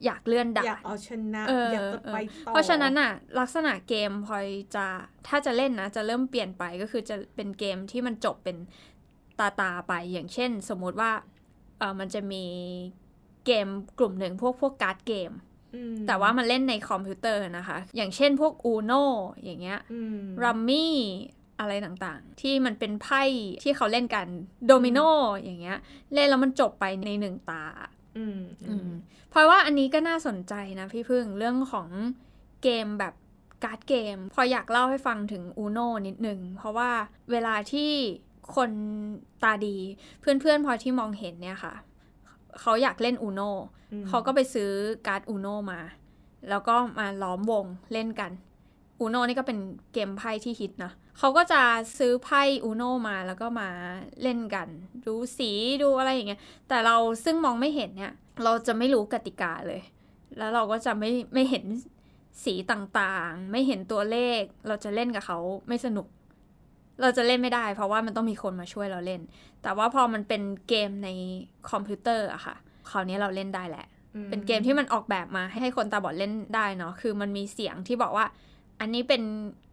[0.04, 4.86] อยากเลื่อนด่าอยานกเอาชนะเอออยากจะไปต่อเพราะฉะนั้นอะ ลักษณะเกมพลอยจะ
[5.28, 8.56] ถ้าจะเล่นนะ จะเริ่มเปลี่ยนไปก็คือจะเป็นเกมที่มันจบเป็น
[9.38, 11.12] ตาตาๆไปอย่างเช่น สมมุติว่า
[11.78, 12.44] เออมันจะมี
[13.46, 13.66] เกม
[13.98, 15.32] กลุ่มหนึ่งพวกพวกการ์ดเกม
[15.74, 19.02] อืมแต่ว่ามันเล่นในคอมพิวเตอร์นะคะ อย่างเช่นพวก Uno
[19.44, 20.96] อย่างเงี้ยอืมรัมมี่
[21.60, 23.22] อะไรต่างๆ ที่มันเป็นไพ่
[23.62, 24.26] ที่เขาเล่นกัน
[24.66, 24.98] โดมิโน
[25.38, 25.78] อย่างเงี้ย
[26.14, 27.64] เล่นแล้วมันจบไปในหนึ่งตา
[28.18, 28.88] อืมอืม
[29.30, 31.88] เพราะว่าอันนี้ก็น่าสนใจนะพี่พึ่งเรื่องของ
[32.62, 33.14] เกมแบบ
[33.64, 36.90] การ์ดเกม พลอยอยากเล่าให้ฟังถึง Uno นิดนึง เพราะว่า
[37.30, 37.90] เวลาที่
[38.56, 38.70] คน
[39.42, 39.76] ตาดี
[40.20, 41.74] เพื่อนๆพอที่มองเห็นเนี่ยค่ะ
[42.60, 43.50] เขาอยากเล่น Uno
[43.92, 44.70] อืมเขาก็ไปซื้อ
[45.06, 45.80] การ์ด Uno มา
[46.48, 48.32] แล้วก็มาล้อมวงเล่นกัน
[49.04, 49.58] Uno นี่ก็เป็น
[49.92, 51.60] เกมไพ่ที่ฮิตนะเขาก็จะ
[51.98, 53.68] ซื้อไพ่ Uno มาแล้วก็มา
[54.22, 54.68] เล่นกัน
[55.06, 55.50] ดูสี
[55.82, 58.12] ดูอะไรอย่างเงี้ย แต่เราซึ่งมองไม่เห็นเนี่ย
[58.44, 59.80] เราจะไม่รู้กติกาเลย
[60.38, 61.64] แล้วเราก็จะไม่ไม่เห็น
[62.44, 66.06] สีต่างๆ ไม่เห็นตัวเลข เราจะเล่นกับเขาไม่สนุก
[67.02, 69.20] เราจะเล่นไม่ได้ เพราะว่ามันต้องมีคนมาช่วยเราเล่น
[69.62, 71.08] แต่ว่าพอมันเป็นเกมใน
[71.70, 72.54] คอมพิวเตอร์อะค่ะ
[72.90, 78.26] คราวนี้เราเล่นได้แหละอืมเป็นเกมที่มันออกแบบมาให้คนตาบอดเล่นได้เนาะ คือมันมีเสียงที่บอกว่า
[78.80, 79.22] อันนี้เป็น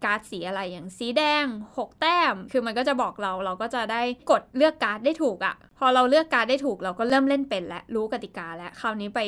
[0.04, 1.46] การ์ดสีอะไรอย่างสีแดง
[1.78, 9.20] 6 แต้ม คือมันก็จะบอกเรา เราก็จะได้กดเลือกการ์ดได้ถูกอะ่ะพอเราเลือกการ์ดได้ถูกเราก็เริ่มเล่นเป็นแล้วรู้กติกาแล้ว คราวนี้ไป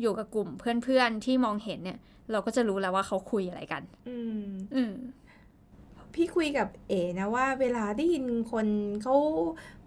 [0.00, 0.48] อยู่กับกลุ่ม
[0.84, 1.98] เพื่อนๆที่มองเห็นเนี่ย
[2.32, 4.92] เราก็จะรู้แล้วว่าเขาคุยอะไรกัน อืมอืม
[6.16, 8.66] พี่คุยกับเอนะว่าเวลาได้ยินคน
[9.02, 9.14] เขา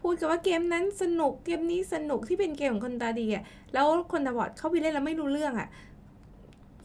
[0.01, 5.67] พูดกันว่าเกมนั้นสนุกเกมนี้สนุกที่เป็นเกมของคนตาดีอะแล้วคนตาบอดเข้าไปเล่นแล้วไม่รู้เรื่องอะ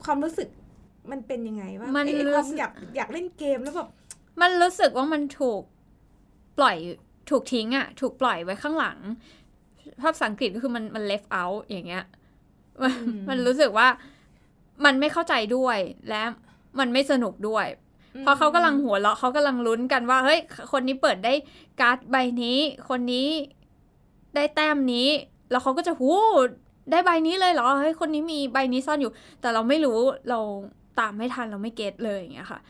[0.05, 0.49] ความรู้สึก
[1.11, 3.89] มันเป็นยังไงว่างมันไอ้ไอ้รู้ความสึกอยากอยากเล่นเกมแล้วแบบ
[4.41, 5.63] มันรู้สึกว่ามันถูก
[6.59, 6.77] ปล่อย
[7.31, 8.99] ถูกทิ้งอะ่ะ ถูกปล่อยไว้ข้างหลัง
[10.01, 12.05] ภาพภาษาอังกฤษก็คือมันมัน left out อย่างเงี้ย
[12.83, 13.89] มันอืมมันรู้สึกว่า
[14.85, 15.79] มันไม่เข้าใจด้วย
[16.09, 16.23] และ
[16.79, 17.67] มันไม่สนุกด้วย
[18.22, 20.40] เพราะเขากำลังหัวเราะเขากำลังลุ้นกันว่า เฮ้ย
[20.72, 21.33] คนนี้เปิดได้
[21.81, 23.29] การ์ดใบนี้ คนนี้
[24.35, 25.09] ได้แต้มนี้
[25.50, 26.11] แล้วเขาก็จะหู
[26.90, 29.98] ได้ใบนี้เลยเหรอ เฮ้ย คนนี้มีใบนี้ซ่อนอยู่ แต่เราไม่รู้
[30.31, 30.38] เรา
[31.00, 32.61] ตามไม่ทัน เราไม่เก็ตเลยอย่างเงี้ยค่ะ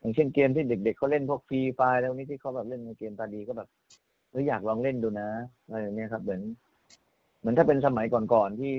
[0.00, 3.68] อย่างเช่นเกมที่เด็กๆเขาเล่นพวกฟรีไฟแล้วนี้ที่เขาแบบเล่นในเกมตาดีก็แบบ
[4.30, 5.28] เอออยากลองเล่นดูนะ
[5.66, 6.40] อะไรอย่างเงี้ยครับ เหมือน
[7.40, 8.74] เหมือนถ้าเป็นสมัยก่อนๆที่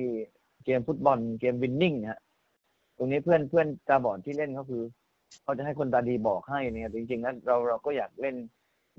[0.65, 2.19] เกมฟุตบอลเกมวินนิ่งฮะ
[2.97, 4.83] ตรงนี้เพื่อนเพื่อนตาบอดที่เล่นเขาคือ
[5.43, 8.35] เขาจะให้คนตาดีบอกให้เนี่ยจริงๆแล้วเราเราก็อยากเล่น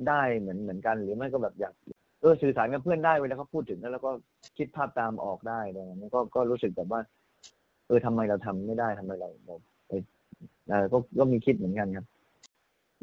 [0.09, 1.75] ได้เหมือนเหมือนกัน หรือไม่ก็แบบอยาก
[2.20, 4.11] เออสื่อสารกับเพื่อนได้เวลาเขาพูดถึงแล้วเราก็
[4.59, 7.01] คิดภาพตามออกได้อะไรงเงี้ยก็ก็รู้สึกแบบว่า
[7.87, 9.55] เออทำไมเราทำไม่ได้ทำไมเราเรา
[9.88, 10.03] เออ
[10.68, 12.07] เออก็ก็มีคิดเหมือนกันครับ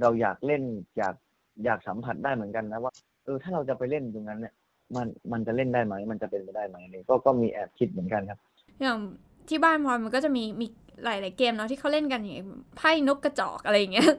[0.02, 0.64] เราอยากเล่น
[0.98, 1.16] อยาก
[1.66, 2.94] อยากสัมผัสได้เหมือนกันนะว่า
[3.26, 4.54] เออถ้าเราจะไปเล่นตรงนั้นเนี่ย
[4.96, 8.40] มันมันจะเล่นได้ไหม มันจะเป็นไปได้ไหมเนี่ยก็ก็มีแอบคิดเหมือนกันครับ
[8.82, 8.98] อย่าง
[9.50, 10.66] ที่บ้านพลอยมันก็จะมีมี
[11.04, 12.36] หลาย ๆ เกมเนาะที่เขาเล่นกันอย่าง
[12.78, 14.10] ไพ่นกกระจอกอะไรอย่างเงี้ย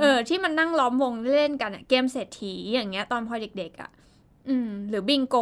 [0.00, 3.90] เออที่มันนั่งล้อมวงเล่นกันอะเกมเศรษฐีอย่างเงี้ย ตอนพลอยเด็ก ๆอะ
[4.48, 5.36] อืม หรือบิงโก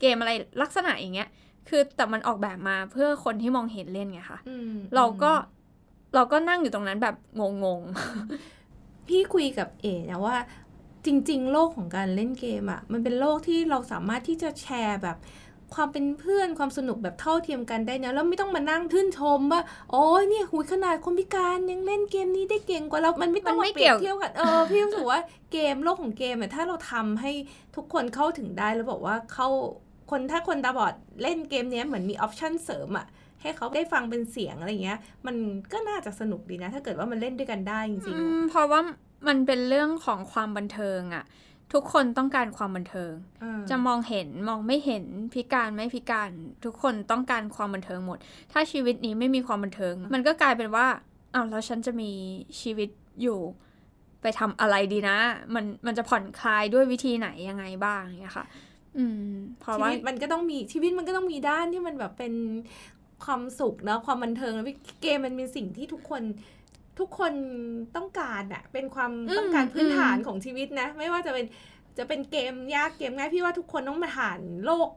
[0.00, 1.28] เกมอะไรลักษณะอย่างเงี้ย
[1.68, 5.32] คือแต่มันออกแบบมาเพื่อคนที่มองเห็นเล่นไงคะอืมเราก็
[6.14, 7.80] เราก็นั่งอยู่ตรงนั้นแบบงง
[9.08, 10.36] พี่คุยกับเอนะว่า
[11.06, 15.16] จริง ๆ โลกของการเล่นเกมอะ่ะ มันเป็นโลกที่เราสามารถที่จะแชร์แบบ
[15.74, 19.60] ความเป็นเพื่อนความสนุกแบบเท่าเทียมกันได้นะแล้วไม่ต้องมานั่งชื่นชมว่า
[19.90, 25.20] โอ้ยเนี่ยหุยขนาดคนพิการยังเล่นเกมนี้ได้เก่งกว่าเรา มันไม่ต้องมันมาไม่เปรียบเกี่ยวเทียบกันเออพี่รู้สึกว่า
[25.52, 27.32] เกมโลกของเกมอะถ้าเราทำให้
[27.76, 29.48] ทุกคนเข้าถึงได้แล้วบอกว่าเข้า
[30.10, 33.06] คนถ้าคนตาบอดเล่นเกมเนี้ยเหมือนมีออปชั่นเสริมอะ
[33.42, 35.36] ให้เขาได้ฟังเป็นเสียงอะไรเงี้ย มัน
[35.72, 38.80] ก็น่าจะสนุกดีนะ ถ้าเกิดว่ามันเล่นด้วยกันได้จๆริงอืมเพราะว่า
[39.28, 41.24] มันเป็นเรื่องของความบันเทิงอะ
[41.72, 46.30] ทุกคนต้องการความบันเทิงๆอ่าจะมองเห็นมองไม่เห็นพิการไม่พิการ
[46.64, 48.18] ทุกคนต้องการความบันเทิงหมด
[48.52, 50.86] ถ้าชีวิตนี้ไม่มีความบันเทิง มันก็กลายเป็นว่า
[51.34, 52.10] อ้าวแล้วฉันจะมี
[52.60, 52.88] ชีวิต
[53.22, 53.38] อยู่
[54.22, 55.16] ไปทำอะไรดีนะ
[55.54, 58.46] มันมันจะผ่อนคลายด้วยวิธีไหนยังไงบ้างอย่างเงี้ยค่ะ
[58.98, 59.28] อืม
[59.60, 62.34] เพราะชีว่าวิตมันก็ต้องมีชีวิตมันก็ต้องมีด้านที่มันแบบเป็น
[63.24, 64.66] ความสุขเนอะความบันเทิงแล้ว
[65.02, 66.22] เกมมันเป็นสิ่งที่ทุกคน
[66.98, 67.32] ทุกคน
[67.96, 71.46] ต้องการอะเป็นความอืมต้องการพื้นฐานอืมของชีวิตนะ ไม่ว่าจะเป็น
[71.98, 74.88] จะเป็นเกมยากเกมง่ายพี่ว่าทุกคนต้องมาผ่านโลก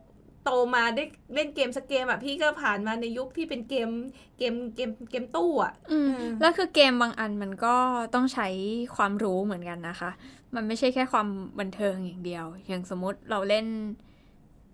[0.43, 3.89] โตมาได้เล่นเกมสักเกมอะพี่ก็ผ่านมาในยุคที่เป็นเกม
[4.37, 7.75] เกมเกมเกมตู้อะอืมเออแล้วคือเกมบางอันมันก็
[8.13, 8.47] ต้องใช้
[8.95, 10.09] ความรู้เหมือนกันนะคะ
[10.55, 11.27] มันไม่ใช่แค่ความ
[11.59, 13.65] บันเทิงอย่างเดียว อย่างสมมติเราเล่น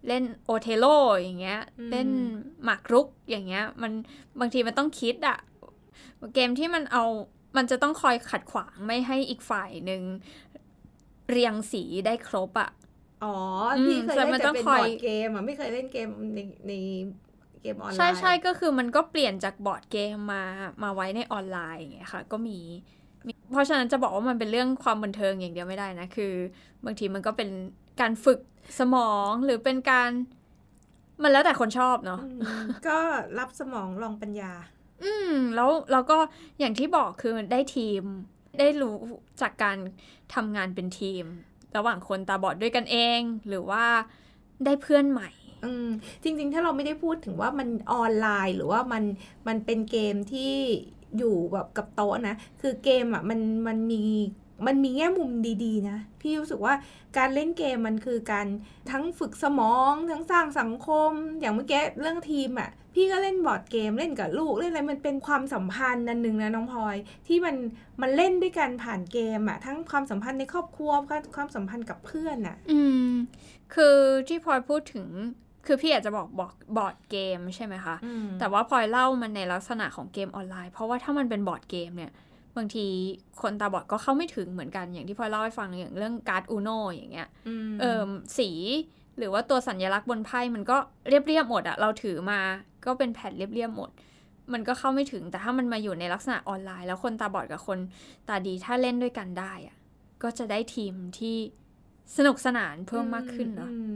[0.08, 0.86] เล่นโอเทโล
[1.20, 2.08] อย่างเงี้ยอืมเล่น
[2.64, 3.92] หมากรุกอย่างเงี้ย มัน
[4.40, 5.38] บางทีมันต้องคิดอะ
[6.34, 7.04] เกมที่มันเอา
[7.58, 10.02] มันจะต้องคอยขัดขวางไม่ให้อีกฝ่ายหนึ่ง
[11.30, 12.72] เรียงสีได้ครบอะ
[13.24, 13.36] อ๋อ
[13.78, 16.74] อืมพี่เคยแต่เล่นมันแต่ต้องเป็นคอบยอร์ดเกมอะไม่เคยเล่นเกมในใน
[17.62, 20.44] เกมออนไลน์ใช่ใช่ก็คือมันก็เปลี่ยนจากบอร์ดเกมมา
[20.84, 22.60] มาไว้ในออนไลน์อย่างเงี้ยค่ะ ก็มี
[23.28, 26.34] มี เพราะฉะนั้นจะบอกว่ามันเป็นเรื่องความบันเทิงอย่างเดียวไม่ได้นะคือ
[26.86, 27.50] บางทีมันก็เป็น
[28.02, 28.40] การฝึก
[28.80, 30.10] สมองหรือเป็นการ
[31.24, 32.98] มันแล้วแต่คนชอบเนาะอืมก็
[33.40, 34.54] รับสมองลองปัญญา
[35.04, 36.18] อืม แล้วเราก็
[36.60, 38.04] อย่างที่บอกคือได้ทีม
[38.60, 38.98] ได้รู้
[39.42, 39.78] จากการ
[40.34, 41.24] ทำงานเป็นทีม
[41.76, 43.86] ระหว่างคนตาบอดด้วยกันเอง หรือว่า
[44.66, 45.30] ได้เพื่อนใหม่
[45.66, 45.88] อืม
[46.24, 49.04] จริง ๆ ถ้าเราไม่ได้พูดถึงว่ามันออนไลน์ หรือว่ามัน
[49.48, 50.54] มันเป็นเกมที่
[51.18, 54.04] อยู่แบบกับโต๊ะนะ คือเกมอะมันมันมี
[54.66, 55.32] มันมีแง่มุม
[55.64, 56.74] ดีๆนะ พี่รู้สึกว่า
[57.18, 58.48] การเล่นเกมมันคือการ
[58.92, 66.96] ทั้งฝึกสมองทั้งสร้างสังคม อย่างเมื่อกี้เรื่องทีมอะ พี่ก็เล่นบอร์ดเกมเล่นกับลูกเล่นอะไรมันเป็นความสัมพันธ์นันหนึ่งนะน้องพลอย
[67.28, 67.56] ที่มัน
[68.02, 70.92] มันเล่นด้วยกันผ่านเกมอะ ทั้งความสัมพันธ์ในครอบครัว
[71.36, 73.10] ความสัมพันธ์กับเพื่อนอะ อืม
[73.76, 75.08] คือที่พลอยพูดถึง
[75.66, 82.12] คือพี่อยากจะบอกบอกบอร์ดเกมใช่ไหมคะอืมแต่ว่าพลอยเล่ามันในลักษณะของเกมออนไลน์ เพราะว่าถ้ามันเป็นบอร์ดเกมเนี่ย
[82.58, 82.86] บางที
[83.42, 87.28] คนตาบอดก็เข้าไม่ถึงเหมือนกันอย่างที่พลอยเล่าให้ฟังอย่างเรื่องการ์ดอูโนอย่างเงี้ยอื
[87.70, 88.50] มเออสี
[89.18, 92.40] หรือว่าตัวสัญลักษณ์บนไพ่มันก็เรียบๆหมดอะเราถือมา
[92.86, 93.90] ก็เป็นแผ่นเรียบๆหมด
[94.54, 97.80] มันก็เข้าไม่ถึงแต่ถ้ามันมาอยู่ในลักษณะออนไลน์ แล้วคนตาบอดกับคน
[98.28, 99.78] ตาดีถ้าเล่นด้วยกันได้อะ
[100.24, 101.36] ก็จะได้ทีมที่
[102.18, 103.94] สนุกสนานเพิ่มมากขึ้นเนาะอืม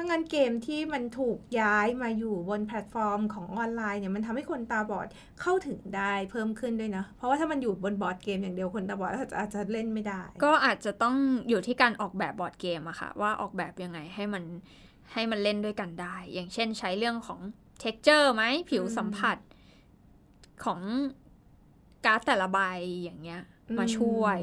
[0.00, 5.08] ถ้างั้นเกมที่มันถูกย้ายมาอยู่บนแพลตฟอร์มของออนไลน์เนี่ยมันทำให้คนตาบอด
[5.40, 11.16] เข้าถึงได้เพิ่มขึ้นด้วยนะ เพราะว่าถ้ามันอยู่บนบอร์ดเกมอย่างเดียวคนตาบอดอาจจะอาจจะเล่นไม่ได้ ก็อาจจะต้อง
[11.48, 14.44] อยู่ที่การออกแบบบอร์ดเกมอะค่ะ ว่าออกแบบยังไงให้มัน
[15.12, 17.40] ให้มันเล่นด้วยกันได้ อย่างเช่นใช้เรื่องของ
[17.82, 19.38] texture ไหมผิวสัมผัส
[20.64, 20.80] ของ
[22.04, 22.58] การ์ดแต่ละใบ
[23.02, 23.42] อย่างเงี้ย
[23.78, 24.38] มาช่วย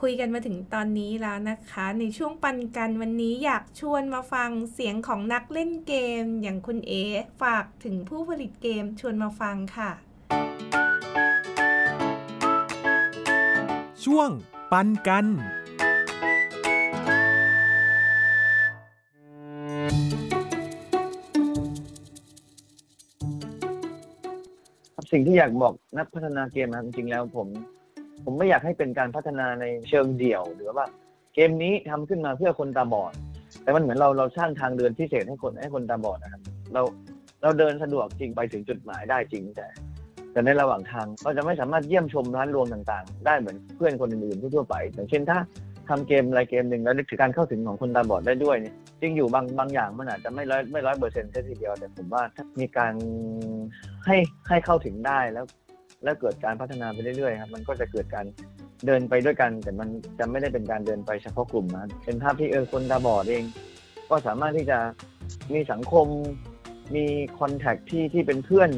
[0.00, 6.92] คุยกันมาถึงตอนนี้แล้วนะคะ ในช่วงปันกันวันนี้อยากชวนมาฟังเสียงของนักเล่นเกม อย่างคุณเอ
[7.42, 9.90] ฝากถึงผู้ผลิตเกมชวนมาฟังค่ะ
[14.04, 14.30] ช่วง
[14.72, 15.26] ปันกัน
[25.12, 27.48] สิ่งที่อยากบอกนักพัฒนาเกมนะครับจริงๆแล้วผม
[28.24, 30.86] ผมไม่อยากให้เป็นการพัฒนาในเชิงเดี่ยว หรือว่า
[31.34, 33.12] เกมนี้ทำขึ้นมาเพื่อคนตาบอด
[33.62, 36.40] แต่มันเหมือนเราเราสร้างทางเดินพิเศษให้คนให้คนตาบอดนะครับ
[36.74, 36.82] เรา
[37.42, 39.66] เราเดินสะดวกจริงไปถึงจุดหมายได้จริงแต่
[40.32, 45.38] แต่ในระหว่างทางเราจะไม่สามารถเยี่ยมชมร้านรวงต่างๆ ได้เหมือนเพื่อนคนอื่นๆทั่วไปอย่างเช่นถ้า
[45.88, 52.92] ทำเกมอะไรเกมหนึ่งแล้วนึกถึงการเข้าถึงของคนตาบอดได้ด้วยเนี่ยจริงอยู่บางบางอย่างมันอาจจะไม่ร้อยไม่ร้อยเปอร์เซ็นต์ทีเดียวแต่ผมว่าถ้ามีการ
[54.06, 54.16] ให้
[54.48, 55.44] ให้เข้าถึงได้แล้ว
[56.04, 58.26] แล้วเกิดการพัฒนาไปเรื่อยๆครับมันก็จะเกิดการ
[58.86, 59.88] เดินไปด้วยกัน แต่มัน
[60.18, 63.44] จะไม่ได้เป็นการเดินไปเฉพาะกลุ่มนะเป็นภาพที่เออคนตาบอดเอง
[64.10, 64.78] ก็สามารถที่จะ
[65.54, 66.06] มีสังคม
[66.94, 67.04] มี
[67.38, 68.70] คอนแทคที่ที่เป็นเพื่อน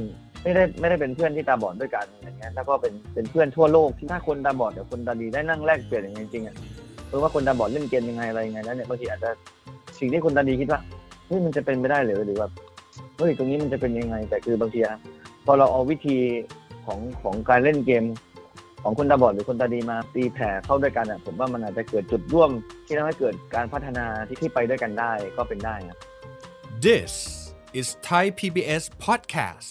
[0.43, 6.57] ไม่ได้ไม่ได้เป็นเพื่อนที่ตาบอดด้วยกันอย่างเงี้ยแล้วก็เป็นเป็นเพื่อนทั่วโลกที่ถ้าคนตาบอดกับคนตาดีได้นั่งแลกเปลี่ยนอย่างจริงๆอะ
[7.07, 9.31] เพราะว่าคนตาบอดเล่นเกมยังไงอะไรยังไงแล้วเนี่ยบางทีอาจจะ
[9.99, 10.81] สิ่งที่คนตาดีคิดว่า
[11.27, 12.53] เฮ้ยมันจะเป็นไม่ได้หรือหรือแบบ
[13.19, 14.99] เฮ้ยตรงนี้มันจะเป็นยังไง แต่คือบางทีอะ
[15.47, 16.17] พอเราเอาวิธี
[16.87, 18.05] ของของการเล่นเกม
[18.83, 22.51] ของคนตาบอดหรือคนตาดีมาตีแผ่เข้าด้วยกันอะผมว่ามันอาจจะเกิดจุดร่วม
[22.87, 25.99] ที่ทำให้เกิดการพัฒนาที่ที่ไปด้วยกันได้ก็เป็นได้ครับ
[26.87, 27.13] This
[27.79, 29.71] is Thai PBS podcast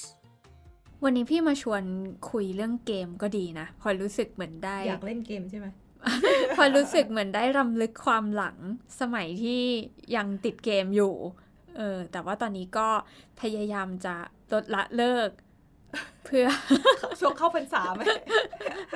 [1.04, 1.84] วันนี้พี่มาชวน
[2.32, 5.68] คุยเรื่องเกมก็ดีนะพลอยรู้สึกเหมือนได้ อยากเล่นเกมใช่ไหม
[6.56, 8.58] พลอยรู้สึกเหมือนได้รำลึกความหลัง
[9.02, 9.62] สมัยที่
[10.16, 11.16] ยังติดเกมอยู่
[11.78, 12.88] เออ แต่ว่าตอนนี้ก็
[13.42, 14.16] พยายามจะ
[14.54, 15.30] ลดละเลิก
[16.26, 16.46] เพื่อ
[17.20, 18.02] ช่วงเข้าพรรษาไหม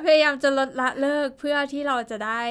[0.04, 2.42] พยายามจะลดละเลิกเพื่อที่เราจะได้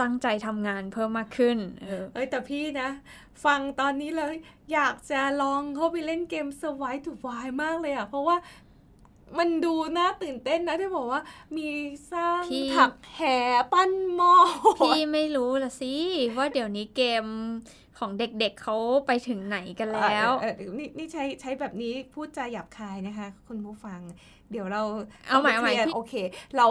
[0.00, 2.88] ตั้งใจทำงานเพิ่มมากขึ้นเออเอ้ยแต่พี่นะ
[3.44, 4.34] ฟังตอนนี้เลย
[4.72, 8.36] อยากจะลองเข้าไปเล่นเกม Survive to Why มากเลยอะเพราะว่า
[9.38, 11.20] มันดูน่าตื่นเต้นนะที่บอกว่า
[11.56, 11.68] มี
[12.12, 13.20] สร้างพี่ถักแห
[13.72, 14.34] ปั้นหม้อ
[14.80, 15.94] พี่ไม่รู้ละสิ
[16.36, 17.24] ว่าเดี๋ยวนี้เกม
[18.02, 24.00] ของเด็กๆเขาไปถึงไหนกันแล้วเออเออนี่นี่ใช้ใช้แบบนี้พูดจาหยาบคายนะคะ คุณผู้ฟัง
[24.50, 24.82] เดี๋ยวเรา
[25.28, 26.14] เอาใหม่เอาใหม่คลียร์พี่โอเค
[26.56, 26.66] เรา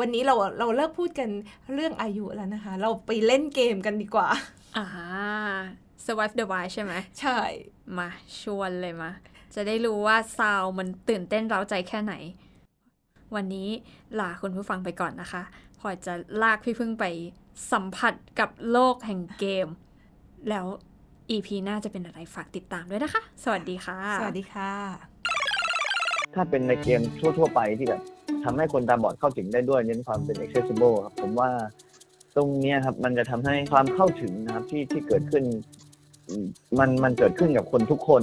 [0.00, 1.28] วันนี้เราเราเลิกพูดกัน
[1.74, 4.28] เรื่องอายุแล้วนะคะ เราไปเล่นเกมกันดีกว่า
[4.76, 4.86] อ่า
[6.04, 7.38] survive the wild ใช่ไหมใช่
[7.98, 8.08] มา
[8.40, 9.10] ชวนเลยมา
[9.54, 12.14] จะได้รู้ว่าซาวมันตื่นเต้นเร้าใจแค่ไหน
[13.34, 13.68] วันนี้
[14.20, 15.42] ลาคุณผู้ฟังไปก่อนนะคะ
[15.80, 17.04] พลอยจะลากพี่พึ่งไป
[17.72, 19.68] สัมผัสกับโลกแห่งเกม
[20.50, 20.66] แล้ว
[21.30, 24.70] EP หน้าจะเป็นอะไรฝากติดตามด้วยนะคะ สวัสดีค่ะ สวัสดีค่ะ
[26.34, 27.00] ถ้าเป็นในเกม
[27.38, 28.02] ทั่ว ๆ ไปที่แบบ
[28.44, 31.50] ทำให้คนตาบอดเข้าถึงได้ด้วยเน้นความเป็น accessible ครับผมว่า
[32.36, 35.44] ตรงเนี้ยครับมันจะทำให้ความเข้าถึงนะครับที่ที่เกิดขึ้น
[36.28, 36.46] อืม
[36.78, 38.22] มันมันเกิดขึ้นกับคนทุกคน